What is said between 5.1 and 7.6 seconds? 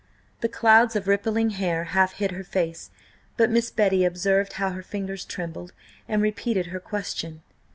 trembled, and repeated her question.